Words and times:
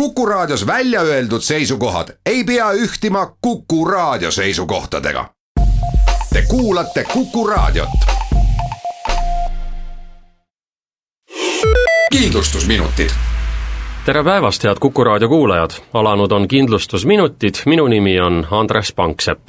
Kuku 0.00 0.26
Raadios 0.26 0.66
välja 0.66 1.00
öeldud 1.00 1.40
seisukohad 1.40 2.08
ei 2.26 2.44
pea 2.44 2.72
ühtima 2.72 3.36
Kuku 3.40 3.84
Raadio 3.84 4.30
seisukohtadega. 4.30 5.28
Te 6.32 6.42
kuulate 6.48 7.04
Kuku 7.12 7.46
Raadiot. 7.46 7.88
kindlustusminutid 12.12 13.10
tere 14.04 14.24
päevast, 14.24 14.64
head 14.64 14.76
Kuku 14.80 15.04
raadio 15.04 15.28
kuulajad, 15.28 15.70
alanud 15.94 16.32
on 16.32 16.48
Kindlustusminutid, 16.48 17.54
minu 17.66 17.86
nimi 17.86 18.20
on 18.20 18.46
Andres 18.50 18.92
Panksepp. 18.92 19.48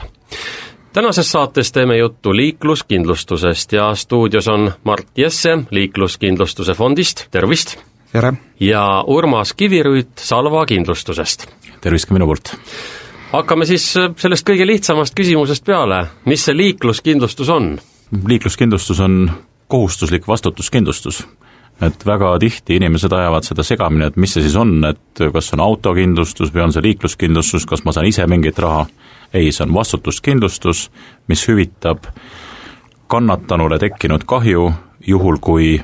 tänases 0.94 1.32
saates 1.32 1.72
teeme 1.72 1.98
juttu 1.98 2.36
liikluskindlustusest 2.36 3.72
ja 3.72 3.96
stuudios 3.96 4.48
on 4.48 4.72
Mart 4.84 5.08
Jesse 5.18 5.58
Liikluskindlustuse 5.72 6.74
fondist, 6.74 7.26
tervist! 7.32 7.97
Tere! 8.12 8.34
ja 8.60 9.04
Urmas 9.08 9.54
Kivirüüt 9.54 10.20
Salva 10.20 10.66
kindlustusest. 10.66 11.48
tervist 11.82 12.08
ka 12.08 12.16
minu 12.16 12.28
poolt! 12.30 12.54
hakkame 13.32 13.68
siis 13.68 13.90
sellest 13.94 14.48
kõige 14.48 14.68
lihtsamast 14.68 15.16
küsimusest 15.18 15.66
peale, 15.66 16.06
mis 16.26 16.46
see 16.48 16.58
liikluskindlustus 16.58 17.50
on? 17.50 17.76
liikluskindlustus 18.28 19.04
on 19.04 19.26
kohustuslik 19.68 20.28
vastutuskindlustus 20.28 21.26
et 21.82 22.06
väga 22.06 22.32
tihti 22.42 22.78
inimesed 22.80 23.14
ajavad 23.14 23.46
seda 23.46 23.64
segamini, 23.64 24.08
et 24.08 24.16
mis 24.18 24.32
see 24.34 24.46
siis 24.46 24.56
on, 24.58 24.80
et 24.88 25.22
kas 25.34 25.52
on 25.54 25.62
autokindlustus 25.62 26.54
või 26.54 26.64
on 26.66 26.74
see 26.74 26.82
liikluskindlustus, 26.88 27.68
kas 27.70 27.84
ma 27.86 27.94
saan 27.94 28.08
ise 28.10 28.26
mingit 28.30 28.58
raha, 28.60 28.88
ei, 29.34 29.52
see 29.52 29.66
on 29.68 29.76
vastutuskindlustus, 29.76 30.88
mis 31.30 31.44
hüvitab 31.50 32.08
kannatanule 33.12 33.78
tekkinud 33.80 34.26
kahju 34.28 34.72
juhul, 35.08 35.38
kui 35.38 35.78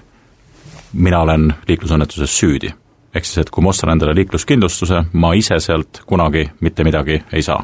mina 0.94 1.22
olen 1.22 1.54
liiklusõnnetuses 1.68 2.40
süüdi. 2.40 2.74
ehk 3.16 3.26
siis, 3.26 3.38
et 3.38 3.50
kui 3.50 3.64
ma 3.64 3.70
ostan 3.70 3.90
endale 3.94 4.16
liikluskindlustuse, 4.16 5.04
ma 5.14 5.34
ise 5.34 5.60
sealt 5.60 6.02
kunagi 6.06 6.50
mitte 6.62 6.84
midagi 6.84 7.24
ei 7.34 7.42
saa 7.42 7.64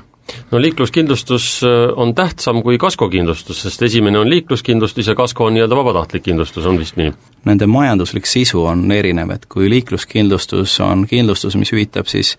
no 0.52 0.61
liikluskindlustus 0.61 1.61
äh, 1.63 1.69
on 1.95 2.16
tähtsam 2.16 2.63
kui 2.63 2.77
kaskokindlustus, 2.77 3.61
sest 3.61 3.81
esimene 3.81 4.19
on 4.19 4.30
liikluskindlustus 4.30 5.08
ja 5.08 5.16
kasko 5.16 5.45
on 5.45 5.53
nii-öelda 5.53 5.75
vabatahtlik 5.75 6.23
kindlustus, 6.23 6.66
on 6.66 6.80
vist 6.80 6.97
nii? 6.99 7.11
Nende 7.45 7.67
majanduslik 7.67 8.25
sisu 8.30 8.63
on 8.66 8.91
erinev, 8.91 9.31
et 9.36 9.45
kui 9.49 9.69
liikluskindlustus 9.69 10.80
on 10.86 11.08
kindlustus, 11.09 11.55
mis 11.55 11.71
hüvitab 11.73 12.09
siis 12.09 12.36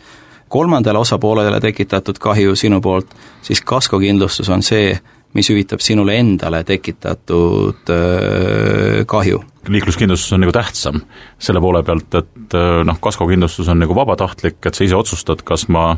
kolmandale 0.50 0.98
osapoolele 0.98 1.60
tekitatud 1.60 2.18
kahju 2.18 2.56
sinu 2.58 2.80
poolt, 2.80 3.14
siis 3.42 3.62
kaskokindlustus 3.66 4.48
on 4.50 4.62
see, 4.66 4.94
mis 5.34 5.50
hüvitab 5.50 5.82
sinule 5.82 6.16
endale 6.18 6.64
tekitatud 6.66 7.90
öö, 7.94 9.04
kahju. 9.06 9.44
Liikluskindlustus 9.70 10.32
on 10.36 10.44
nagu 10.44 10.52
tähtsam 10.54 11.00
selle 11.38 11.60
poole 11.62 11.82
pealt, 11.86 12.14
et 12.18 12.56
noh, 12.84 12.98
kaskokindlustus 13.02 13.68
on 13.70 13.80
nagu 13.82 13.94
vabatahtlik, 13.96 14.58
et 14.66 14.74
sa 14.74 14.84
ise 14.84 14.98
otsustad, 14.98 15.44
kas 15.46 15.68
ma 15.72 15.94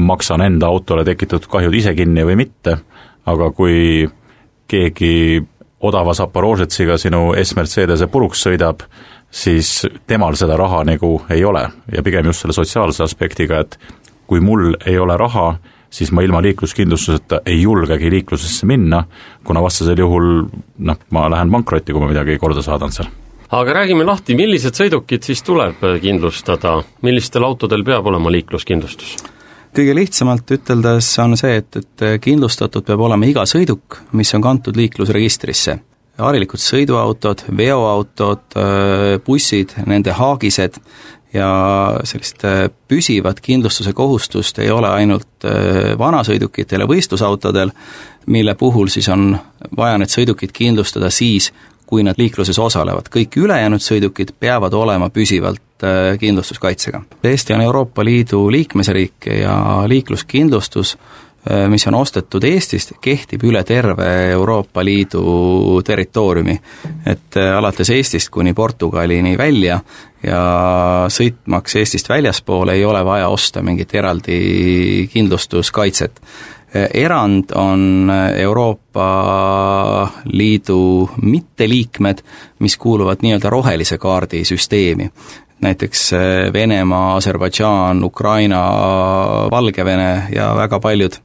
maksan 0.00 0.42
enda 0.44 0.70
autole 0.70 1.04
tekitatud 1.04 1.50
kahjud 1.50 1.74
ise 1.76 1.94
kinni 1.94 2.24
või 2.26 2.38
mitte, 2.40 2.76
aga 3.28 3.50
kui 3.54 4.08
keegi 4.70 5.40
odava 5.80 6.14
Zaporožetsiga 6.14 6.98
sinu 7.00 7.30
S-Mercedese 7.40 8.08
puruks 8.12 8.42
sõidab, 8.46 8.84
siis 9.30 9.86
temal 10.06 10.36
seda 10.36 10.56
raha 10.60 10.82
nagu 10.88 11.14
ei 11.30 11.44
ole. 11.44 11.66
Ja 11.92 12.02
pigem 12.06 12.28
just 12.30 12.44
selle 12.44 12.56
sotsiaalse 12.56 13.04
aspektiga, 13.04 13.62
et 13.64 13.78
kui 14.30 14.42
mul 14.44 14.74
ei 14.86 14.98
ole 14.98 15.16
raha, 15.18 15.54
siis 15.90 16.12
ma 16.14 16.22
ilma 16.22 16.42
liikluskindlustuseta 16.42 17.42
ei 17.46 17.62
julgegi 17.62 18.10
liiklusesse 18.10 18.66
minna, 18.66 19.02
kuna 19.44 19.62
vastasel 19.62 19.98
juhul 19.98 20.30
noh, 20.78 21.02
ma 21.10 21.26
lähen 21.30 21.50
pankrotti, 21.50 21.92
kui 21.92 22.02
ma 22.02 22.10
midagi 22.12 22.38
korda 22.38 22.62
saadan 22.62 22.94
seal. 22.94 23.10
aga 23.50 23.74
räägime 23.80 24.06
lahti, 24.06 24.36
millised 24.38 24.78
sõidukid 24.78 25.26
siis 25.26 25.42
tuleb 25.42 25.82
kindlustada, 26.02 26.78
millistel 27.02 27.44
autodel 27.44 27.84
peab 27.84 28.06
olema 28.06 28.30
liikluskindlustus? 28.30 29.18
kõige 29.74 29.94
lihtsamalt 29.94 30.50
üteldes 30.50 31.10
on 31.22 31.36
see, 31.38 31.60
et, 31.62 31.76
et 31.76 32.06
kindlustatud 32.22 32.86
peab 32.86 33.06
olema 33.06 33.26
iga 33.26 33.46
sõiduk, 33.46 34.00
mis 34.18 34.34
on 34.34 34.42
kantud 34.42 34.76
liiklusregistrisse. 34.76 35.78
harilikud 36.20 36.60
sõiduautod, 36.60 37.46
veoautod, 37.56 38.58
bussid, 39.24 39.72
nende 39.86 40.12
haagised 40.12 40.76
ja 41.34 41.50
sellist 42.04 42.42
püsivat 42.88 43.40
kindlustuse 43.40 43.92
kohustust 43.94 44.58
ei 44.58 44.70
ole 44.70 44.88
ainult 44.90 45.46
vanasõidukitel 45.98 46.82
ja 46.82 46.88
võistlusautodel, 46.90 47.70
mille 48.26 48.54
puhul 48.54 48.90
siis 48.90 49.08
on 49.08 49.36
vaja 49.76 49.98
need 49.98 50.10
sõidukid 50.10 50.50
kindlustada 50.52 51.10
siis, 51.10 51.52
kui 51.90 52.04
nad 52.06 52.18
liikluses 52.18 52.58
osalevad, 52.62 53.08
kõik 53.10 53.34
ülejäänud 53.42 53.82
sõidukid 53.82 54.30
peavad 54.38 54.74
olema 54.78 55.08
püsivalt 55.10 55.82
äh, 55.82 56.14
kindlustuskaitsega. 56.20 57.02
Eesti 57.26 57.56
on 57.56 57.64
Euroopa 57.64 58.04
Liidu 58.06 58.44
liikmesriik 58.54 59.26
ja 59.40 59.56
liikluskindlustus, 59.90 60.94
äh, 60.94 61.29
mis 61.68 61.86
on 61.88 61.94
ostetud 61.94 62.44
Eestist, 62.44 62.92
kehtib 63.00 63.44
üle 63.48 63.62
terve 63.64 64.06
Euroopa 64.34 64.84
Liidu 64.84 65.80
territooriumi. 65.84 66.60
et 67.06 67.36
äh, 67.36 67.56
alates 67.56 67.90
Eestist 67.90 68.28
kuni 68.30 68.52
Portugalini 68.54 69.38
välja 69.38 69.80
ja 70.22 70.42
sõitmaks 71.08 71.76
Eestist 71.76 72.08
väljaspoole 72.08 72.74
ei 72.74 72.84
ole 72.84 73.04
vaja 73.04 73.28
osta 73.28 73.62
mingit 73.62 73.94
eraldi 73.94 75.08
kindlustuskaitset 75.12 76.20
erand 76.94 77.44
on 77.54 78.10
Euroopa 78.36 79.08
Liidu 80.24 81.10
mitteliikmed, 81.22 82.18
mis 82.58 82.76
kuuluvad 82.76 83.22
nii-öelda 83.22 83.50
rohelise 83.50 83.98
kaardi 83.98 84.44
süsteemi. 84.44 85.10
Näiteks 85.60 86.10
Venemaa, 86.52 87.16
Aserbaidžaan, 87.16 88.04
Ukraina, 88.04 88.60
Valgevene 89.50 90.28
ja 90.34 90.50
väga 90.56 90.80
paljud 90.80 91.18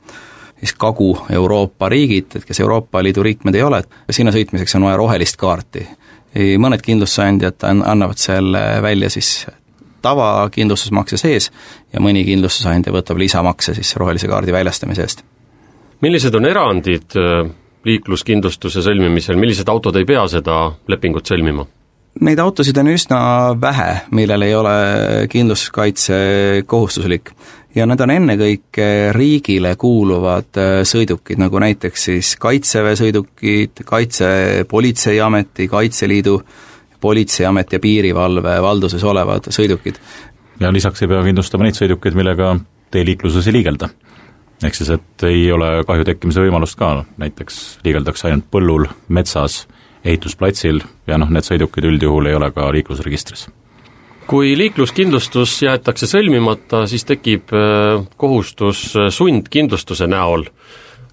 siis 0.59 0.73
Kagu-Euroopa 0.79 1.90
riigid, 1.90 2.35
et 2.35 2.46
kes 2.46 2.59
Euroopa 2.59 3.03
Liidu 3.03 3.23
liikmed 3.23 3.56
ei 3.56 3.63
ole, 3.63 3.84
sinna 4.09 4.34
sõitmiseks 4.35 4.75
on 4.75 4.88
vaja 4.88 4.97
rohelist 4.97 5.38
kaarti. 5.38 5.88
mõned 6.59 6.81
kindlustusandjad 6.84 7.63
annavad 7.63 8.18
selle 8.19 8.81
välja 8.81 9.09
siis 9.09 9.47
tavakindlustusmakse 10.01 11.17
sees 11.17 11.52
ja 11.94 12.00
mõni 12.00 12.25
kindlustusandja 12.25 12.91
võtab 12.94 13.17
lisamakse 13.17 13.73
siis 13.73 13.96
rohelise 13.96 14.28
kaardi 14.28 14.52
väljastamise 14.52 15.02
eest 15.02 15.23
millised 16.06 16.35
on 16.35 16.46
erandid 16.46 17.16
äh, 17.19 17.47
liikluskindlustuse 17.85 18.84
sõlmimisel, 18.85 19.40
millised 19.40 19.69
autod 19.72 19.97
ei 20.00 20.07
pea 20.07 20.25
seda 20.31 20.59
lepingut 20.91 21.29
sõlmima? 21.29 21.67
Neid 22.23 22.39
autosid 22.39 22.77
on 22.79 22.87
üsna 22.93 23.19
vähe, 23.59 23.89
millel 24.15 24.45
ei 24.45 24.53
ole 24.55 24.75
kindlustuskaitse 25.29 26.17
kohustuslik. 26.65 27.33
Ja 27.75 27.83
need 27.83 27.99
on 27.99 28.13
ennekõike 28.13 28.85
riigile 29.11 29.73
kuuluvad 29.75 30.55
äh, 30.61 30.77
sõidukid, 30.87 31.41
nagu 31.41 31.59
näiteks 31.59 32.05
siis 32.07 32.29
Kaitseväe 32.39 32.95
sõidukid, 32.95 33.83
Kaitsepolitseiameti, 33.83 35.67
Kaitseliidu, 35.67 36.37
Politseiameti 37.03 37.75
ja 37.75 37.83
Piirivalve 37.83 38.55
valduses 38.63 39.03
olevad 39.03 39.51
sõidukid. 39.51 39.99
ja 40.59 40.71
lisaks 40.73 41.03
ei 41.03 41.11
pea 41.11 41.19
kindlustama 41.23 41.67
neid 41.67 41.75
sõidukeid, 41.75 42.15
millega 42.15 42.55
teeliikluses 42.95 43.47
ei 43.47 43.57
liigelda. 43.59 43.89
Ehk 44.63 44.75
siis, 44.75 44.89
et 44.95 45.23
ei 45.27 45.49
ole 45.51 45.83
kahju 45.83 46.07
tekkimise 46.07 46.39
võimalust 46.45 46.79
ka, 46.79 47.03
näiteks 47.19 47.81
liigeldakse 47.83 48.29
ainult 48.29 48.47
põllul, 48.55 48.87
metsas, 49.11 49.65
ehitusplatsil 50.05 50.81
ja 51.07 51.17
noh, 51.17 51.29
need 51.33 51.47
sõidukid 51.47 51.88
üldjuhul 51.89 52.29
ei 52.29 52.38
ole 52.38 52.51
ka 52.55 52.67
liiklusregistris. 52.73 53.47
kui 54.27 54.55
liikluskindlustus 54.57 55.61
jäetakse 55.61 56.07
sõlmimata, 56.09 56.85
siis 56.89 57.05
tekib 57.05 57.53
äh, 57.53 58.05
kohustus 58.17 58.88
äh, 58.95 59.09
sundkindlustuse 59.09 60.07
näol. 60.07 60.45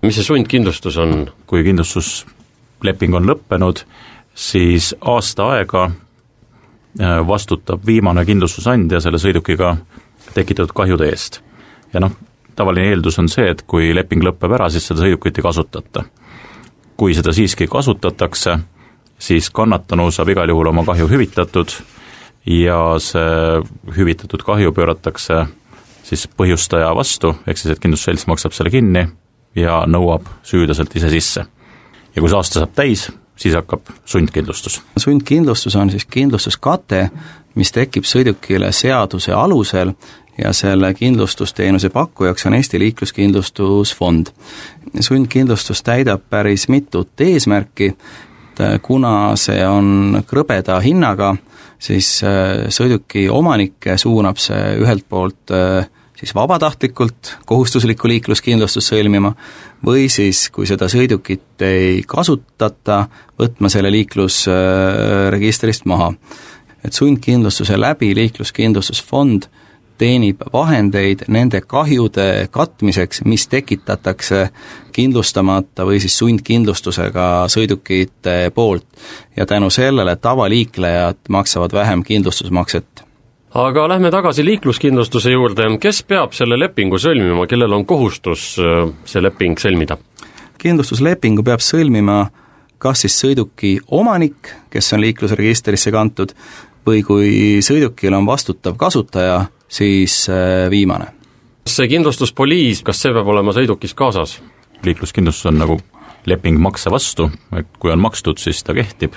mis 0.02 0.14
see 0.14 0.24
sundkindlustus 0.24 0.96
on? 0.96 1.30
kui 1.46 1.64
kindlustusleping 1.64 3.14
on 3.14 3.28
lõppenud, 3.28 3.84
siis 4.34 4.94
aasta 5.00 5.48
aega 5.56 5.84
äh, 5.88 7.20
vastutab 7.28 7.86
viimane 7.86 8.24
kindlustusandja 8.24 9.00
selle 9.00 9.18
sõidukiga 9.18 9.76
tekitatud 10.34 10.72
kahjude 10.74 11.08
eest. 11.08 11.40
ja 11.92 12.00
noh, 12.00 12.12
tavaline 12.56 12.90
eeldus 12.90 13.18
on 13.18 13.28
see, 13.28 13.48
et 13.50 13.62
kui 13.68 13.94
leping 13.94 14.24
lõpeb 14.24 14.52
ära, 14.52 14.68
siis 14.70 14.86
seda 14.88 15.04
sõidukit 15.04 15.38
ei 15.38 15.48
kasutata. 15.48 16.04
kui 16.96 17.14
seda 17.14 17.32
siiski 17.32 17.66
kasutatakse, 17.66 18.58
siis 19.22 19.50
kannatanu 19.54 20.10
saab 20.10 20.32
igal 20.34 20.50
juhul 20.50 20.72
oma 20.72 20.84
kahju 20.86 21.06
hüvitatud 21.10 21.74
ja 22.46 22.78
see 22.98 23.62
hüvitatud 23.96 24.42
kahju 24.42 24.74
pööratakse 24.74 25.44
siis 26.02 26.26
põhjustaja 26.36 26.90
vastu, 26.98 27.36
ehk 27.46 27.58
siis 27.60 27.74
et 27.74 27.82
kindlustusselts 27.82 28.26
maksab 28.30 28.56
selle 28.56 28.72
kinni 28.74 29.06
ja 29.58 29.82
nõuab 29.86 30.26
süüdlaselt 30.46 30.96
ise 30.98 31.10
sisse. 31.12 31.44
ja 32.14 32.20
kui 32.20 32.28
see 32.28 32.36
aasta 32.36 32.60
saab 32.60 32.74
täis, 32.76 33.06
siis 33.36 33.54
hakkab 33.54 33.92
sundkindlustus. 34.04 34.80
sundkindlustus 34.96 35.76
on 35.76 35.90
siis 35.90 36.04
kindlustuskate, 36.04 37.08
mis 37.54 37.72
tekib 37.72 38.08
sõidukile 38.08 38.72
seaduse 38.72 39.32
alusel 39.32 39.94
ja 40.38 40.52
selle 40.52 40.94
kindlustusteenuse 40.94 41.90
pakkujaks 41.90 42.46
on 42.46 42.54
Eesti 42.54 42.78
Liikluskindlustusfond. 42.78 44.26
sundkindlustus 45.00 45.82
täidab 45.82 46.22
päris 46.30 46.68
mitut 46.68 47.20
eesmärki, 47.20 47.94
kuna 48.82 49.36
see 49.40 49.62
on 49.66 50.22
krõbeda 50.28 50.78
hinnaga, 50.84 51.34
siis 51.82 52.20
sõiduki 52.22 53.26
omanik 53.30 53.90
suunab 53.98 54.38
see 54.40 54.76
ühelt 54.82 55.08
poolt 55.08 55.50
siis 56.22 56.34
vabatahtlikult 56.34 57.36
kohustuslikku 57.46 58.08
liikluskindlustust 58.08 58.92
sõlmima 58.92 59.32
või 59.86 60.06
siis, 60.12 60.44
kui 60.54 60.66
seda 60.70 60.86
sõidukit 60.90 61.62
ei 61.66 62.02
kasutata, 62.06 63.08
võtma 63.38 63.68
selle 63.72 63.90
liiklusregistrist 63.90 65.86
maha. 65.90 66.12
et 66.84 66.92
sundkindlustuse 66.92 67.76
läbi 67.78 68.14
liikluskindlustusfond 68.14 69.46
teenib 70.02 70.42
vahendeid 70.52 71.26
nende 71.30 71.60
kahjude 71.66 72.48
katmiseks, 72.50 73.22
mis 73.28 73.46
tekitatakse 73.50 74.48
kindlustamata 74.92 75.86
või 75.86 76.00
siis 76.02 76.16
sundkindlustusega 76.18 77.28
sõidukite 77.52 78.50
poolt. 78.54 78.86
ja 79.36 79.46
tänu 79.46 79.70
sellele 79.70 80.16
tavaliiklejad 80.16 81.28
maksavad 81.28 81.72
vähem 81.72 82.02
kindlustusmakset 82.02 83.04
aga 83.54 83.88
lähme 83.88 84.10
tagasi 84.10 84.44
liikluskindlustuse 84.44 85.30
juurde, 85.30 85.68
kes 85.80 86.02
peab 86.08 86.32
selle 86.32 86.58
lepingu 86.58 86.98
sõlmima, 86.98 87.46
kellel 87.46 87.72
on 87.72 87.86
kohustus 87.86 88.56
äh, 88.58 88.88
see 89.04 89.22
leping 89.22 89.60
sõlmida? 89.60 89.98
kindlustuslepingu 90.62 91.42
peab 91.42 91.62
sõlmima 91.62 92.24
kas 92.82 93.04
siis 93.04 93.16
sõiduki 93.22 93.76
omanik, 93.94 94.50
kes 94.70 94.92
on 94.96 95.02
liiklusregistrisse 95.04 95.92
kantud, 95.94 96.34
või 96.86 97.02
kui 97.06 97.32
sõidukil 97.62 98.14
on 98.18 98.26
vastutav 98.26 98.76
kasutaja, 98.80 99.44
siis 99.68 100.24
äh, 100.30 100.68
viimane. 100.70 101.12
see 101.66 101.86
kindlustuspoliis, 101.88 102.82
kas 102.82 103.00
see 103.02 103.12
peab 103.14 103.28
olema 103.28 103.54
sõidukis 103.54 103.94
kaasas? 103.94 104.40
liikluskindlustus 104.82 105.46
on 105.46 105.60
nagu 105.62 105.78
leping 106.26 106.58
makse 106.58 106.90
vastu, 106.90 107.30
et 107.54 107.68
kui 107.78 107.92
on 107.92 108.02
makstud, 108.02 108.38
siis 108.38 108.62
ta 108.66 108.74
kehtib 108.74 109.14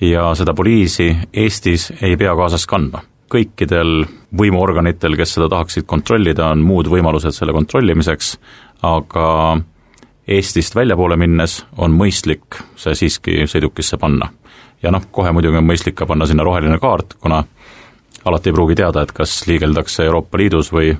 ja 0.00 0.30
seda 0.34 0.54
poliisi 0.54 1.10
Eestis 1.32 1.90
ei 2.02 2.16
pea 2.16 2.34
kaasas 2.38 2.66
kandma 2.66 3.02
kõikidel 3.32 4.04
võimuorganitel, 4.36 5.16
kes 5.18 5.36
seda 5.36 5.48
tahaksid 5.50 5.86
kontrollida, 5.88 6.50
on 6.54 6.62
muud 6.62 6.86
võimalused 6.90 7.34
selle 7.34 7.54
kontrollimiseks, 7.56 8.36
aga 8.86 9.26
Eestist 10.28 10.74
väljapoole 10.74 11.16
minnes 11.16 11.60
on 11.78 11.92
mõistlik 11.94 12.58
see 12.76 12.94
siiski 12.98 13.44
sõidukisse 13.46 13.98
panna. 13.98 14.28
ja 14.82 14.90
noh, 14.90 15.02
kohe 15.10 15.32
muidugi 15.32 15.56
on 15.56 15.66
mõistlik 15.66 15.94
ka 15.94 16.06
panna 16.06 16.26
sinna 16.26 16.44
roheline 16.44 16.78
kaart, 16.78 17.14
kuna 17.20 17.44
alati 18.24 18.50
ei 18.50 18.52
pruugi 18.52 18.74
teada, 18.74 19.02
et 19.02 19.12
kas 19.12 19.46
liigeldakse 19.46 20.04
Euroopa 20.04 20.38
Liidus 20.38 20.72
või 20.72 20.96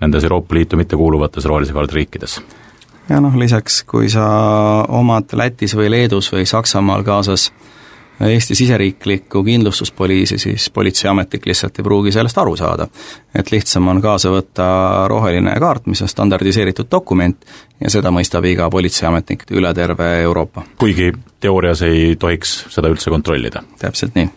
nendes 0.00 0.24
Euroopa 0.24 0.54
Liitu 0.54 0.76
mittekuuluvates 0.76 1.44
rohelise 1.44 1.72
kaardi 1.72 1.94
riikides. 1.94 2.40
ja 3.08 3.20
noh, 3.20 3.36
lisaks 3.36 3.82
kui 3.82 4.08
sa 4.08 4.26
omad 4.88 5.32
Lätis 5.32 5.74
või 5.76 5.90
Leedus 5.90 6.32
või 6.32 6.46
Saksamaal 6.46 7.02
kaasas 7.02 7.50
Eesti 8.20 8.54
siseriiklikku 8.54 9.40
kindlustuspoliisi, 9.44 10.38
siis 10.38 10.70
politseiametnik 10.70 11.46
lihtsalt 11.46 11.78
ei 11.78 11.84
pruugi 11.84 12.12
sellest 12.12 12.38
aru 12.38 12.56
saada. 12.56 12.88
et 13.34 13.52
lihtsam 13.52 13.88
on 13.88 14.00
kaasa 14.02 14.28
võtta 14.30 14.66
roheline 15.08 15.54
kaart, 15.60 15.86
mis 15.86 16.02
on 16.02 16.08
standardiseeritud 16.08 16.90
dokument, 16.90 17.36
ja 17.80 17.90
seda 17.90 18.10
mõistab 18.10 18.44
iga 18.44 18.70
politseiametnik 18.70 19.46
üle 19.50 19.72
terve 19.74 20.10
Euroopa. 20.22 20.62
kuigi 20.78 21.12
teoorias 21.40 21.82
ei 21.82 22.16
tohiks 22.16 22.66
seda 22.68 22.92
üldse 22.92 23.10
kontrollida? 23.10 23.62
täpselt 23.78 24.14
nii 24.14 24.28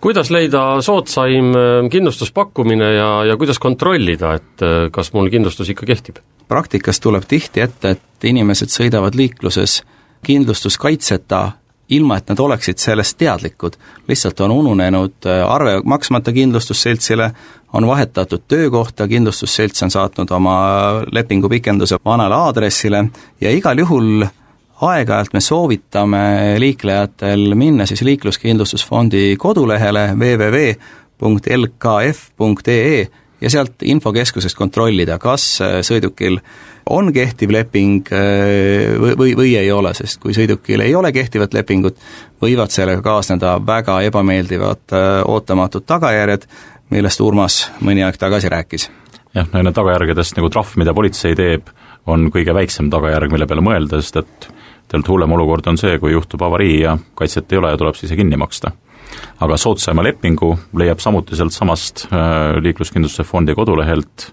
kuidas 0.00 0.30
leida 0.30 0.80
soodsaim 0.82 1.54
äh, 1.54 1.88
kindlustuspakkumine 1.90 2.92
ja, 2.92 3.24
ja 3.24 3.36
kuidas 3.36 3.58
kontrollida, 3.58 4.34
et 4.34 4.62
äh, 4.62 4.90
kas 4.90 5.12
mul 5.12 5.30
kindlustus 5.30 5.70
ikka 5.70 5.86
kehtib? 5.86 6.22
praktikas 6.48 7.00
tuleb 7.00 7.24
tihti 7.28 7.62
ette, 7.64 7.96
et 7.96 8.24
inimesed 8.28 8.68
sõidavad 8.68 9.14
liikluses 9.16 9.82
kindlustuskaitseta 10.26 11.42
ilma 11.92 12.16
et 12.16 12.28
nad 12.32 12.40
oleksid 12.40 12.78
sellest 12.78 13.18
teadlikud. 13.18 13.72
lihtsalt 14.08 14.40
on 14.40 14.50
ununenud 14.50 15.26
äh, 15.26 15.42
arve 15.48 15.80
maksmata 15.84 16.32
kindlustusseltsile, 16.32 17.32
on 17.72 17.86
vahetatud 17.86 18.42
töökohta, 18.48 19.08
kindlustusselts 19.08 19.82
on 19.82 19.90
saatnud 19.90 20.30
oma 20.30 20.56
lepingupikenduse 21.12 21.96
vanale 22.04 22.34
aadressile 22.34 23.04
ja 23.40 23.50
igal 23.50 23.78
juhul 23.78 24.24
aeg-ajalt 24.82 25.32
me 25.32 25.40
soovitame 25.40 26.56
liiklejatel 26.58 27.54
minna 27.54 27.86
siis 27.86 28.02
Liikluskindlustusfondi 28.02 29.36
kodulehele 29.38 30.08
www.lkf.ee 30.18 30.82
ja 33.42 33.50
sealt 33.50 33.82
infokeskusest 33.82 34.56
kontrollida, 34.58 35.18
kas 35.18 35.60
äh, 35.62 35.80
sõidukil 35.86 36.38
on 36.90 37.12
kehtiv 37.12 37.52
leping 37.54 38.08
äh, 38.12 38.96
või, 39.00 39.14
või, 39.18 39.34
või 39.38 39.54
ei 39.58 39.70
ole, 39.72 39.94
sest 39.94 40.20
kui 40.22 40.34
sõidukil 40.36 40.82
ei 40.84 40.94
ole 40.94 41.12
kehtivat 41.12 41.54
lepingut, 41.54 41.98
võivad 42.42 42.74
sellega 42.74 43.02
kaasneda 43.04 43.56
väga 43.66 44.00
ebameeldivad 44.08 44.96
äh, 44.96 45.10
ootamatud 45.28 45.86
tagajärjed, 45.86 46.48
millest 46.92 47.22
Urmas 47.24 47.62
mõni 47.80 48.04
aeg 48.04 48.18
tagasi 48.20 48.50
rääkis. 48.52 48.90
jah, 49.34 49.46
no 49.46 49.58
nende 49.58 49.74
tagajärgedest 49.76 50.36
nagu 50.36 50.50
trahv, 50.50 50.76
mida 50.76 50.94
politsei 50.94 51.36
teeb, 51.38 51.70
on 52.06 52.30
kõige 52.34 52.54
väiksem 52.54 52.90
tagajärg, 52.90 53.32
mille 53.32 53.46
peale 53.46 53.62
mõelda, 53.64 54.02
sest 54.02 54.18
et 54.22 54.48
tegelikult 54.92 55.14
hullem 55.14 55.32
olukord 55.38 55.68
on 55.70 55.78
see, 55.80 55.98
kui 56.02 56.12
juhtub 56.12 56.42
avarii 56.44 56.80
ja 56.82 56.96
kaitset 57.16 57.52
ei 57.52 57.60
ole 57.60 57.70
ja 57.72 57.78
tuleb 57.80 57.96
siis 57.96 58.12
kinni 58.18 58.36
maksta 58.36 58.74
aga 59.44 59.56
soodsama 59.60 60.04
lepingu 60.04 60.52
leiab 60.78 61.00
samuti 61.02 61.36
sealtsamast 61.38 62.06
äh, 62.08 62.58
liikluskindlustuse 62.64 63.26
fondi 63.28 63.54
kodulehelt 63.54 64.28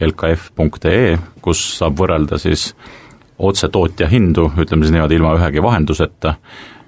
lkf.ee, 0.00 1.16
kus 1.44 1.62
saab 1.78 1.98
võrrelda 2.00 2.38
siis 2.40 2.70
otse 3.40 3.68
tootja 3.72 4.08
hindu, 4.10 4.50
ütleme 4.60 4.84
siis 4.84 4.94
niimoodi, 4.94 5.16
ilma 5.16 5.34
ühegi 5.38 5.62
vahenduseta, 5.64 6.34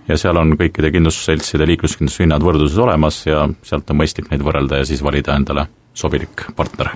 ja 0.08 0.18
seal 0.18 0.36
on 0.40 0.56
kõikide 0.58 0.90
kindlustusseltside 0.94 1.66
liikluskindlustushinnad 1.72 2.44
võrdluses 2.44 2.78
olemas 2.82 3.22
ja 3.26 3.46
sealt 3.66 3.90
on 3.92 4.02
mõistlik 4.02 4.30
neid 4.32 4.44
võrrelda 4.44 4.82
ja 4.82 4.88
siis 4.88 5.02
valida 5.04 5.36
endale 5.38 5.68
sobilik 5.94 6.46
partner 6.56 6.94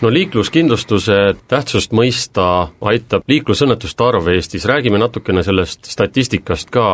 no 0.00 0.10
liikluskindlustuse 0.12 1.16
tähtsust 1.48 1.92
mõista 1.96 2.44
aitab 2.90 3.24
liiklusõnnetuste 3.28 4.04
arv 4.06 4.28
Eestis, 4.32 4.66
räägime 4.68 5.00
natukene 5.00 5.42
sellest 5.46 5.88
statistikast 5.90 6.70
ka, 6.74 6.84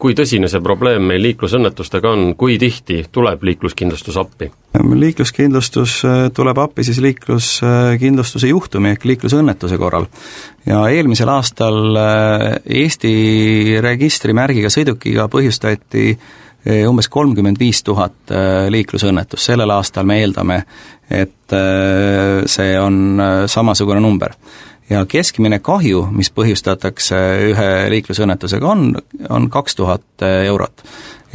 kui 0.00 0.16
tõsine 0.16 0.48
see 0.50 0.62
probleem 0.64 1.04
meil 1.10 1.22
liiklusõnnetustega 1.26 2.12
on, 2.14 2.30
kui 2.38 2.56
tihti 2.60 3.02
tuleb 3.12 3.44
liikluskindlustus 3.50 4.16
appi? 4.20 4.50
liikluskindlustus 4.76 5.98
äh, 6.04 6.16
tuleb 6.36 6.58
appi 6.60 6.84
siis 6.84 7.00
liikluskindlustuse 7.04 8.50
juhtumi 8.50 8.92
ehk 8.94 9.06
liiklusõnnetuse 9.08 9.78
korral. 9.80 10.08
ja 10.66 10.82
eelmisel 10.92 11.32
aastal 11.32 12.00
äh, 12.00 12.48
Eesti 12.66 13.80
registrimärgiga 13.84 14.72
sõidukiga 14.72 15.28
põhjustati 15.32 16.16
umbes 16.88 17.08
kolmkümmend 17.12 17.60
viis 17.60 17.82
tuhat 17.86 18.32
eh, 18.34 18.66
liiklusõnnetust, 18.74 19.44
sellel 19.50 19.70
aastal 19.74 20.06
me 20.08 20.20
eeldame, 20.22 20.60
et 21.10 21.54
eh, 21.54 22.46
see 22.50 22.78
on 22.80 23.20
samasugune 23.46 24.00
number. 24.00 24.34
ja 24.90 25.00
keskmine 25.06 25.58
kahju, 25.58 26.04
mis 26.14 26.30
põhjustatakse 26.30 27.18
ühe 27.50 27.70
liiklusõnnetusega, 27.90 28.66
on, 28.70 28.94
on 29.28 29.48
kaks 29.50 29.74
tuhat 29.74 30.22
eurot 30.22 30.84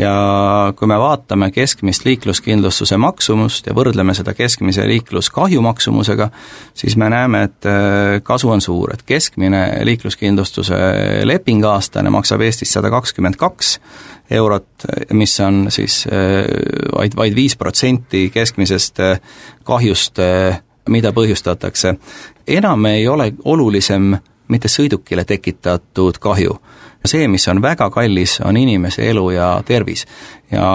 ja 0.02 0.74
kui 0.76 0.90
me 0.90 0.98
vaatame 1.00 1.52
keskmist 1.54 2.06
liikluskindlustuse 2.08 2.98
maksumust 2.98 3.68
ja 3.70 3.76
võrdleme 3.78 4.16
seda 4.18 4.34
keskmise 4.34 4.88
liikluskahju 4.90 5.62
maksumusega, 5.62 6.32
siis 6.74 6.98
me 6.98 7.10
näeme, 7.14 7.44
et 7.50 7.70
kasu 8.26 8.50
on 8.50 8.62
suur, 8.62 8.96
et 8.96 9.06
keskmine 9.06 9.62
liikluskindlustuse 9.86 10.80
leping 11.30 11.66
aastane 11.70 12.10
maksab 12.14 12.42
Eestis 12.42 12.74
sada 12.74 12.90
kakskümmend 12.94 13.38
kaks 13.40 13.78
eurot, 14.32 14.66
mis 15.14 15.40
on 15.40 15.66
siis 15.70 16.06
äh, 16.08 16.46
vaid, 16.96 17.16
vaid 17.16 17.36
viis 17.36 17.56
protsenti 17.58 18.30
keskmisest 18.34 19.00
äh, 19.00 19.20
kahjust, 19.64 20.20
äh, 20.20 20.62
mida 20.90 21.12
põhjustatakse. 21.12 21.96
enam 22.48 22.86
ei 22.86 23.08
ole 23.08 23.34
olulisem 23.46 24.18
mitte 24.52 24.70
sõidukile 24.72 25.26
tekitatud 25.26 26.20
kahju. 26.20 26.60
see, 27.06 27.28
mis 27.28 27.48
on 27.48 27.62
väga 27.62 27.90
kallis, 27.90 28.40
on 28.46 28.58
inimese 28.58 29.10
elu 29.10 29.30
ja 29.32 29.62
tervis. 29.66 30.06
ja 30.52 30.68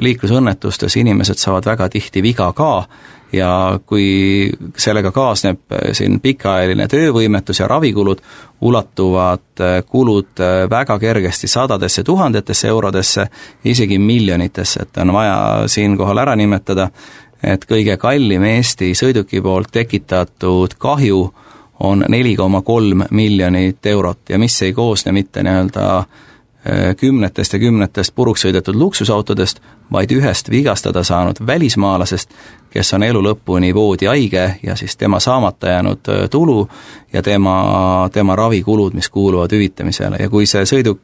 liiklusõnnetustes 0.00 0.96
inimesed 0.96 1.38
saavad 1.38 1.66
väga 1.66 1.88
tihti 1.88 2.22
viga 2.22 2.52
ka 2.52 2.86
ja 3.32 3.80
kui 3.86 4.50
sellega 4.76 5.10
kaasneb 5.12 5.72
äh, 5.72 5.90
siin 5.92 6.20
pikaajaline 6.20 6.88
töövõimetus 6.88 7.60
ja 7.60 7.68
ravikulud, 7.68 8.20
ulatuvad 8.60 9.60
äh, 9.60 9.78
kulud 9.86 10.40
äh, 10.40 10.70
väga 10.70 10.98
kergesti 10.98 11.48
sadadesse 11.48 12.04
tuhandetesse 12.04 12.68
eurodesse, 12.68 13.26
isegi 13.64 13.98
miljonitesse, 13.98 14.86
et 14.86 15.02
on 15.02 15.12
vaja 15.12 15.38
siinkohal 15.66 16.22
ära 16.22 16.36
nimetada, 16.36 16.90
et 17.42 17.64
kõige 17.68 17.96
kallim 18.00 18.44
Eesti 18.44 18.94
sõiduki 18.96 19.42
poolt 19.42 19.72
tekitatud 19.72 20.78
kahju 20.78 21.26
on 21.80 22.04
neli 22.08 22.36
koma 22.36 22.62
kolm 22.62 23.02
miljonit 23.10 23.86
eurot 23.86 24.18
ja 24.28 24.38
mis 24.38 24.62
ei 24.62 24.72
koosne 24.72 25.12
mitte 25.12 25.42
nii-öelda 25.42 26.04
kümnetest 26.96 27.52
ja 27.52 27.58
kümnetest 27.58 28.14
puruks 28.14 28.42
sõidetud 28.42 28.74
luksusautodest, 28.74 29.60
vaid 29.92 30.10
ühest 30.10 30.50
vigastada 30.50 31.04
saanud 31.06 31.38
välismaalasest, 31.46 32.30
kes 32.70 32.94
on 32.94 33.02
elu 33.06 33.22
lõpuni 33.22 33.74
voodihaige 33.74 34.58
ja 34.62 34.76
siis 34.76 34.96
tema 34.96 35.20
saamata 35.20 35.68
jäänud 35.68 36.10
tulu 36.30 36.68
ja 37.12 37.22
tema, 37.22 38.08
tema 38.12 38.36
ravikulud, 38.36 38.94
mis 38.94 39.08
kuuluvad 39.08 39.52
hüvitamisele. 39.52 40.16
Ja 40.20 40.30
kui 40.30 40.46
see 40.46 40.66
sõiduk 40.66 41.00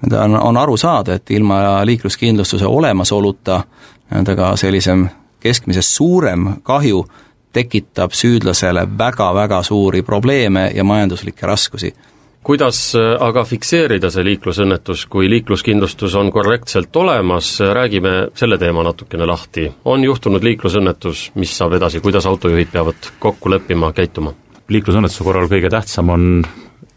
nii-öelda 0.00 0.24
on, 0.24 0.38
on 0.40 0.56
aru 0.56 0.76
saada, 0.76 1.14
et 1.14 1.30
ilma 1.30 1.84
liikluskindlustuse 1.84 2.66
olemasoluta 2.66 3.62
nii-öelda 4.10 4.36
ka 4.36 4.54
sellisem 4.56 5.08
keskmisest 5.40 5.96
suurem 5.96 6.54
kahju 6.62 7.04
tekitab 7.52 8.14
süüdlasele 8.14 8.86
väga-väga 8.98 9.62
suuri 9.62 10.02
probleeme 10.02 10.70
ja 10.74 10.84
majanduslikke 10.84 11.46
raskusi 11.46 11.94
kuidas 12.42 12.94
äh, 12.94 13.14
aga 13.20 13.44
fikseerida 13.44 14.10
see 14.10 14.24
liiklusõnnetus, 14.24 15.04
kui 15.12 15.28
liikluskindlustus 15.30 16.14
on 16.16 16.32
korrektselt 16.32 16.96
olemas, 16.96 17.52
räägime 17.60 18.14
selle 18.34 18.58
teema 18.58 18.84
natukene 18.86 19.26
lahti. 19.26 19.70
on 19.84 20.04
juhtunud 20.04 20.44
liiklusõnnetus, 20.44 21.30
mis 21.34 21.56
saab 21.56 21.76
edasi, 21.76 22.00
kuidas 22.00 22.26
autojuhid 22.26 22.72
peavad 22.72 23.12
kokku 23.18 23.50
leppima, 23.50 23.92
käituma? 23.92 24.34
liiklusõnnetuse 24.68 25.24
korral 25.24 25.48
kõige 25.50 25.70
tähtsam 25.70 26.08
on 26.08 26.44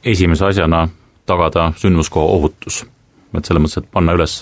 esimese 0.03 0.45
asjana 0.45 0.88
tagada 1.25 1.72
sündmuskoha 1.75 2.25
ohutus. 2.25 2.86
et 3.38 3.45
selles 3.45 3.63
mõttes, 3.63 3.83
et 3.83 3.91
panna 3.91 4.13
üles 4.13 4.41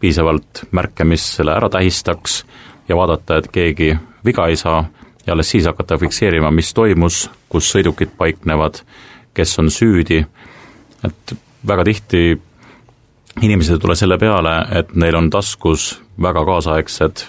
piisavalt 0.00 0.64
märke, 0.70 1.04
mis 1.04 1.24
selle 1.36 1.52
ära 1.52 1.68
tähistaks 1.68 2.44
ja 2.88 2.96
vaadata, 2.96 3.36
et 3.36 3.48
keegi 3.52 3.94
viga 4.24 4.46
ei 4.48 4.56
saa 4.56 4.84
ja 5.26 5.32
alles 5.32 5.50
siis 5.50 5.66
hakata 5.66 5.98
fikseerima, 5.98 6.50
mis 6.50 6.74
toimus, 6.74 7.30
kus 7.48 7.70
sõidukid 7.74 8.16
paiknevad, 8.18 8.80
kes 9.34 9.58
on 9.58 9.70
süüdi, 9.70 10.24
et 11.04 11.36
väga 11.66 11.84
tihti 11.84 12.24
inimesed 13.42 13.78
ei 13.78 13.82
tule 13.82 13.96
selle 13.98 14.18
peale, 14.18 14.54
et 14.78 14.94
neil 14.94 15.16
on 15.18 15.30
taskus 15.30 15.94
väga 16.22 16.44
kaasaegsed 16.46 17.24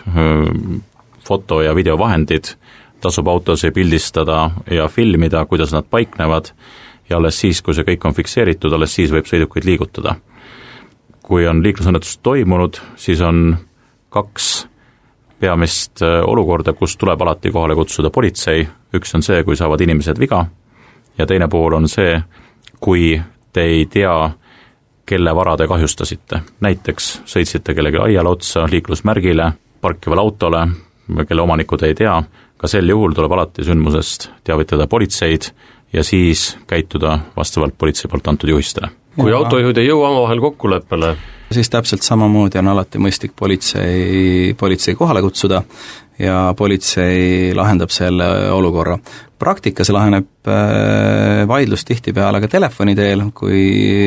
foto- 1.25 1.61
ja 1.61 1.75
videovahendid, 1.75 2.53
tasub 3.01 3.27
autosid 3.27 3.73
pildistada 3.73 4.49
ja 4.71 4.87
filmida, 4.87 5.45
kuidas 5.45 5.73
nad 5.73 5.87
paiknevad, 5.89 6.51
ja 7.09 7.17
alles 7.17 7.39
siis, 7.39 7.61
kui 7.61 7.73
see 7.73 7.85
kõik 7.85 8.05
on 8.05 8.13
fikseeritud, 8.17 8.73
alles 8.73 8.93
siis 8.93 9.11
võib 9.13 9.27
sõidukeid 9.29 9.65
liigutada. 9.65 10.15
kui 11.25 11.47
on 11.47 11.63
liiklusõnnetus 11.63 12.19
toimunud, 12.21 12.77
siis 13.01 13.21
on 13.21 13.57
kaks 14.13 14.67
peamist 15.39 16.01
olukorda, 16.01 16.73
kus 16.73 16.97
tuleb 16.97 17.21
alati 17.21 17.51
kohale 17.51 17.75
kutsuda 17.75 18.09
politsei, 18.09 18.67
üks 18.95 19.15
on 19.15 19.23
see, 19.25 19.43
kui 19.43 19.55
saavad 19.55 19.81
inimesed 19.81 20.19
viga 20.19 20.45
ja 21.17 21.25
teine 21.25 21.47
pool 21.47 21.73
on 21.73 21.87
see, 21.89 22.17
kui 22.79 23.15
te 23.53 23.63
ei 23.63 23.85
tea, 23.91 24.15
kelle 25.05 25.35
vara 25.35 25.57
te 25.57 25.67
kahjustasite. 25.67 26.41
näiteks 26.61 27.21
sõitsite 27.29 27.75
kellelegi 27.75 28.01
aiale 28.01 28.29
otsa, 28.29 28.65
liiklusmärgile, 28.71 29.51
parkivale 29.81 30.21
autole, 30.21 30.67
kelle 31.27 31.41
omanikku 31.41 31.77
te 31.77 31.91
ei 31.91 31.95
tea, 31.95 32.15
ka 32.57 32.67
sel 32.67 32.89
juhul 32.89 33.13
tuleb 33.13 33.31
alati 33.31 33.63
sündmusest 33.63 34.29
teavitada 34.43 34.87
politseid 34.87 35.51
ja 35.93 36.03
siis 36.03 36.57
käituda 36.67 37.19
vastavalt 37.37 37.77
politsei 37.77 38.09
poolt 38.11 38.27
antud 38.27 38.49
juhistele. 38.49 38.89
kui 39.15 39.31
autojuhid 39.33 39.77
ei 39.77 39.87
jõua 39.87 40.09
omavahel 40.09 40.41
kokkuleppele, 40.43 41.15
siis 41.55 41.71
täpselt 41.71 42.03
samamoodi 42.05 42.59
on 42.61 42.73
alati 42.73 42.99
mõistlik 43.01 43.35
politsei, 43.35 44.55
politsei 44.59 44.95
kohale 44.95 45.23
kutsuda 45.25 45.63
ja 46.19 46.53
politsei 46.57 47.53
lahendab 47.55 47.91
selle 47.91 48.51
olukorra. 48.51 48.97
praktikas 49.39 49.89
laheneb 49.91 50.47
äh, 50.47 51.43
vaidlus 51.47 51.83
tihtipeale 51.85 52.39
ka 52.39 52.47
telefoni 52.47 52.93
teel, 52.95 53.25
kui 53.35 53.59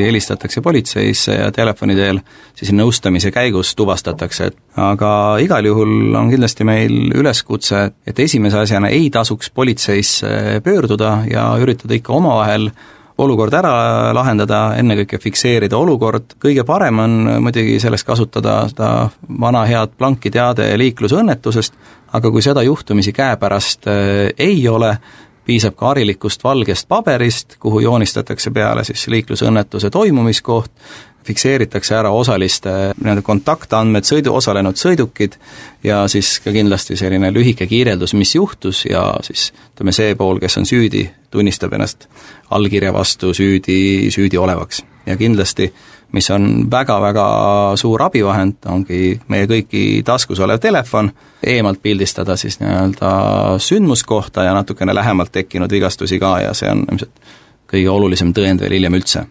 helistatakse 0.06 0.62
politseisse 0.64 1.34
ja 1.34 1.50
telefoni 1.52 1.94
teel 1.94 2.20
siis 2.56 2.72
nõustamise 2.72 3.30
käigus 3.30 3.74
tuvastatakse, 3.76 4.46
et 4.46 4.56
aga 4.80 5.10
igal 5.44 5.68
juhul 5.68 6.16
on 6.16 6.32
kindlasti 6.32 6.64
meil 6.64 7.12
üleskutse, 7.12 7.90
et 8.06 8.24
esimese 8.24 8.62
asjana 8.64 8.88
ei 8.88 9.10
tasuks 9.12 9.50
politseisse 9.50 10.62
pöörduda 10.64 11.18
ja 11.30 11.50
üritada 11.60 11.94
ikka 12.00 12.16
omavahel 12.16 12.70
olukord 13.18 13.54
ära 13.58 13.72
lahendada, 14.14 14.60
ennekõike 14.78 15.18
fikseerida 15.22 15.78
olukord, 15.78 16.36
kõige 16.42 16.64
parem 16.66 17.02
on 17.02 17.16
muidugi 17.42 17.78
selleks 17.82 18.06
kasutada 18.06 18.60
seda 18.70 18.90
vana 19.40 19.64
head 19.68 19.96
plankiteade 19.98 20.70
liiklusõnnetusest, 20.78 21.74
aga 22.14 22.30
kui 22.30 22.44
seda 22.44 22.62
juhtumisi 22.66 23.12
käepärast 23.16 23.90
äh, 23.90 24.30
ei 24.38 24.62
ole, 24.68 24.94
piisab 25.48 25.78
ka 25.78 25.92
harilikust 25.92 26.44
valgest 26.44 26.88
paberist, 26.88 27.56
kuhu 27.60 27.80
joonistatakse 27.80 28.52
peale 28.52 28.84
siis 28.84 29.06
liiklusõnnetuse 29.08 29.90
toimumiskoht, 29.90 30.72
fikseeritakse 31.28 31.96
ära 31.98 32.10
osaliste 32.14 32.72
nii-öelda 32.98 33.24
kontaktandmed, 33.26 34.06
sõidu, 34.08 34.32
osalenud 34.38 34.80
sõidukid 34.80 35.36
ja 35.84 36.02
siis 36.10 36.38
ka 36.44 36.54
kindlasti 36.54 36.96
selline 36.98 37.30
lühike 37.34 37.68
kirjeldus, 37.70 38.16
mis 38.18 38.34
juhtus 38.34 38.84
ja 38.88 39.10
siis 39.26 39.50
ütleme, 39.74 39.94
see 39.96 40.16
pool, 40.18 40.40
kes 40.42 40.58
on 40.60 40.66
süüdi, 40.68 41.04
tunnistab 41.30 41.76
ennast 41.76 42.08
allkirja 42.50 42.92
vastu 42.96 43.34
süüdi, 43.36 44.10
süüdi 44.14 44.40
olevaks. 44.40 44.84
ja 45.06 45.16
kindlasti 45.16 45.72
mis 46.12 46.30
on 46.30 46.70
väga-väga 46.70 47.26
suur 47.76 48.02
abivahend, 48.02 48.64
ongi 48.66 49.18
meie 49.28 49.48
kõigi 49.48 50.02
taskus 50.04 50.40
olev 50.40 50.60
telefon, 50.60 51.10
eemalt 51.44 51.82
pildistada 51.82 52.36
siis 52.36 52.60
nii-öelda 52.62 53.10
sündmuskohta 53.62 54.46
ja 54.48 54.54
natukene 54.56 54.94
lähemalt 54.94 55.32
tekkinud 55.32 55.72
vigastusi 55.72 56.18
ka 56.18 56.38
ja 56.46 56.54
see 56.56 56.70
on 56.72 56.86
ilmselt 56.88 57.34
kõige 57.68 57.90
olulisem 57.92 58.32
tõend 58.32 58.64
veel 58.64 58.78
hiljem 58.78 58.96
üldse. 58.96 59.26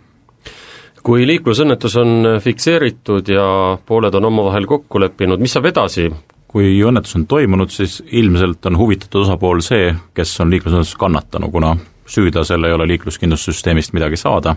Kui 1.07 1.23
liiklusõnnetus 1.23 1.93
on 2.01 2.09
fikseeritud 2.43 3.29
ja 3.31 3.43
pooled 3.87 4.15
on 4.19 4.25
omavahel 4.27 4.65
kokku 4.67 4.99
leppinud, 4.99 5.39
mis 5.39 5.55
saab 5.55 5.69
edasi? 5.71 6.09
kui 6.47 6.77
õnnetus 6.83 7.15
on 7.19 7.25
toimunud, 7.27 7.71
siis 7.71 7.99
ilmselt 8.15 8.65
on 8.69 8.77
huvitatud 8.79 9.21
osapool 9.25 9.59
see, 9.61 9.91
kes 10.15 10.31
on 10.41 10.51
liiklusõnnetuses 10.51 10.95
kannatanu, 10.99 11.49
kuna 11.51 11.73
süüdlasel 12.07 12.63
ei 12.63 12.75
ole 12.75 12.87
liikluskindlustussüsteemist 12.93 13.93
midagi 13.95 14.19
saada 14.19 14.55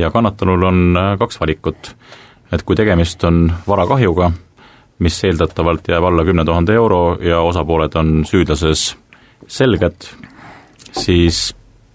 ja 0.00 0.10
kannatanul 0.10 0.68
on 0.68 0.96
äh, 0.96 1.10
kaks 1.20 1.40
valikut. 1.40 1.94
et 2.52 2.62
kui 2.68 2.76
tegemist 2.76 3.24
on 3.24 3.52
varakahjuga, 3.68 4.30
mis 4.98 5.24
eeldatavalt 5.24 5.88
jääb 5.88 6.04
alla 6.04 6.24
kümne 6.24 6.44
tuhande 6.44 6.74
euro 6.74 7.18
ja 7.20 7.40
osapooled 7.40 7.96
on 7.96 8.24
süüdlases 8.28 8.96
selged, 9.46 10.08
siis 10.92 11.54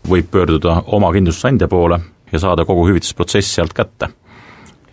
võib 0.10 0.29
pöörduda 0.31 0.81
oma 0.86 1.13
kindlustusandja 1.13 1.67
poole 1.67 2.00
ja 2.31 2.39
saada 2.39 2.65
kogu 2.65 2.88
hüvitisprotsess 2.88 3.55
sealt 3.55 3.74
kätte. 3.74 4.10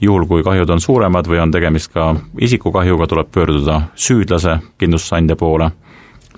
juhul, 0.01 0.27
kui 0.27 0.43
kahjud 0.43 0.71
on 0.71 0.81
suuremad 0.81 1.27
või 1.27 1.39
on 1.41 1.51
tegemist 1.51 1.93
ka 1.93 2.15
isikukahjuga, 2.41 3.07
tuleb 3.07 3.31
pöörduda 3.33 3.81
süüdlase 3.95 4.59
kindlustusandja 4.79 5.37
poole, 5.37 5.71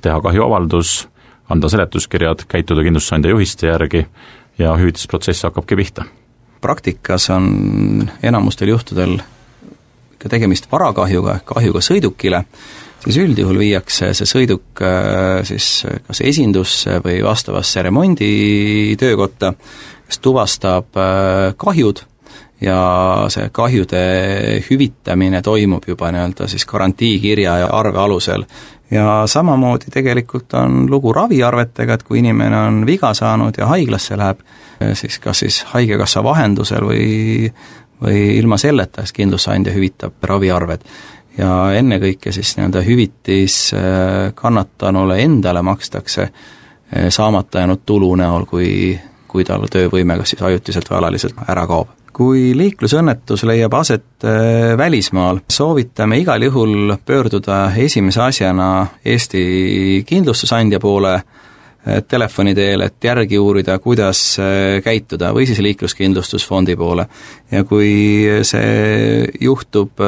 teha 0.03 0.21
kahjuavaldus, 0.21 1.09
anda 1.49 1.69
seletuskirjad, 1.69 2.45
käituda 2.49 2.83
kindlustusandja 2.83 3.31
juhiste 3.31 3.67
järgi 3.67 4.07
ja 4.59 4.77
hüvitisprotsess 4.77 5.49
hakkabki 5.49 5.77
pihta 5.77 6.05
praktikas 6.67 7.31
on 7.31 8.09
enamustel 8.23 8.69
juhtudel 8.69 9.19
ikka 10.17 10.31
tegemist 10.33 10.67
varakahjuga 10.73 11.39
kahjuga 11.47 11.83
sõidukile, 11.85 12.41
siis 13.05 13.19
üldjuhul 13.23 13.61
viiakse 13.61 14.09
see 14.17 14.27
sõiduk 14.27 14.83
äh, 14.83 15.43
siis 15.47 15.85
kas 16.09 16.23
esindusse 16.27 16.99
või 17.05 17.21
vastavasse 17.25 17.85
remonditöökotta, 17.87 19.53
kes 20.07 20.19
tuvastab 20.19 20.97
äh, 20.97 21.55
kahjud 21.57 22.05
ja 22.61 22.79
see 23.29 23.51
kahjude 23.53 24.01
hüvitamine 24.71 25.43
toimub 25.45 25.85
juba 25.89 26.09
nii-öelda 26.13 26.49
siis 26.49 26.65
garantiikirja 26.67 27.59
ja 27.59 27.67
arve 27.67 27.99
alusel. 27.99 28.45
ja 28.91 29.23
samamoodi 29.27 29.91
tegelikult 29.93 30.55
on 30.55 30.87
lugu 30.91 31.13
raviarvetega, 31.13 31.95
et 31.95 32.03
kui 32.03 32.19
inimene 32.19 32.57
on 32.57 32.87
viga 32.87 33.15
saanud 33.15 33.59
ja 33.59 33.67
haiglasse 33.67 34.17
läheb, 34.17 34.41
siis 34.95 35.19
kas 35.19 35.39
siis 35.39 35.65
Haigekassa 35.73 36.25
vahendusel 36.25 36.87
või 36.87 37.51
või 38.03 38.37
ilma 38.37 38.59
selleta, 38.59 39.03
siis 39.03 39.13
kindlustusandja 39.13 39.73
hüvitab 39.73 40.13
raviarved. 40.23 40.81
ja 41.39 41.73
ennekõike 41.77 42.33
siis 42.33 42.55
nii-öelda 42.57 42.81
hüvitis 42.81 43.75
äh, 43.77 44.33
kannatanule 44.35 45.19
endale 45.21 45.63
makstakse 45.63 46.23
äh, 46.23 47.09
saamata 47.09 47.59
jäänud 47.59 47.83
tulu 47.87 48.15
näol, 48.17 48.47
kui, 48.47 49.01
kui 49.37 49.45
tal 49.45 49.69
töövõime 49.69 50.17
kas 50.17 50.33
siis 50.33 50.43
ajutiselt 50.49 50.89
või 50.91 51.01
alaliselt 51.03 51.47
ära 51.47 51.69
kaob 51.69 51.93
kui 52.17 52.53
liiklusõnnetus 52.57 53.45
leiab 53.45 53.75
aset 53.77 54.25
äh, 54.25 54.73
välismaal, 54.79 55.43
soovitame 55.53 56.21
igal 56.23 56.47
juhul 56.47 56.95
pöörduda 57.05 57.67
esimese 57.83 58.23
asjana 58.25 58.69
Eesti 59.05 59.43
kindlustusandja 60.09 60.81
poole 60.81 61.13
äh, 61.19 62.01
telefoni 62.09 62.55
teel, 62.57 62.87
et 62.87 63.05
järgi 63.05 63.39
uurida, 63.39 63.77
kuidas 63.85 64.23
äh, 64.41 64.79
käituda, 64.85 65.35
või 65.37 65.45
siis 65.51 65.61
liikluskindlustusfondi 65.67 66.77
poole. 66.77 67.07
ja 67.53 67.65
kui 67.69 67.93
see 68.49 69.29
juhtub 69.41 70.01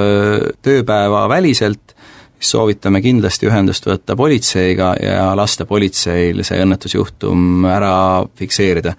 tööpäeva 0.64 1.26
väliselt, 1.28 1.97
siis 2.38 2.52
soovitame 2.54 3.02
kindlasti 3.02 3.48
ühendust 3.50 3.86
võtta 3.86 4.16
politseiga 4.16 4.92
ja 5.02 5.30
lasta 5.36 5.66
politseil 5.66 6.44
see 6.46 6.60
õnnetusjuhtum 6.64 7.66
ära 7.70 7.96
fikseerida 8.38 8.94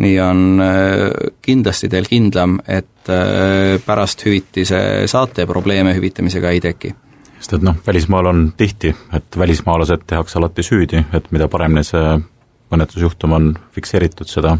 nii 0.00 0.16
on 0.20 0.62
äh, 0.64 1.30
kindlasti 1.42 1.88
teil 1.92 2.08
kindlam, 2.08 2.58
et 2.68 3.10
äh, 3.12 3.76
pärast 3.86 4.24
hüvitise 4.26 4.80
saate 5.10 5.46
probleeme 5.46 5.94
hüvitamisega 5.96 6.52
ei 6.54 6.60
teki 6.64 6.94
sest 7.40 7.56
et 7.56 7.64
noh, 7.64 7.76
välismaal 7.86 8.28
on 8.28 8.42
tihti, 8.56 8.92
et 9.16 9.38
välismaalased 9.38 10.04
tehakse 10.06 10.38
alati 10.38 10.62
süüdi, 10.62 11.00
et 11.16 11.30
mida 11.32 11.48
paremini 11.48 11.84
see 11.88 12.18
õnnetusjuhtum 12.70 13.32
on 13.32 13.46
fikseeritud, 13.74 14.28
seda 14.28 14.56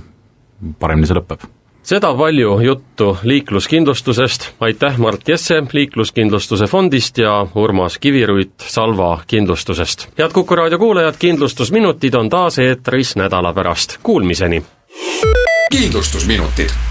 paremini 0.81 1.09
see 1.09 1.19
lõpeb. 1.19 1.45
Seda 1.83 2.15
palju 2.15 2.61
juttu 2.61 3.19
liikluskindlustusest, 3.23 4.51
aitäh 4.61 4.99
Mart 4.99 5.29
Jesse 5.29 5.63
Liikluskindlustuse 5.73 6.67
fondist 6.67 7.19
ja 7.19 7.47
Urmas 7.55 7.99
Kiviruit 7.99 8.53
Salva 8.59 9.21
kindlustusest. 9.27 10.09
head 10.19 10.33
Kuku 10.33 10.57
raadio 10.57 10.79
kuulajad, 10.79 11.15
kindlustusminutid 11.19 12.15
on 12.15 12.29
taas 12.29 12.59
eetris 12.59 13.17
nädala 13.17 13.53
pärast, 13.53 13.99
kuulmiseni! 14.03 14.63
kindlustusminutid 15.71 16.90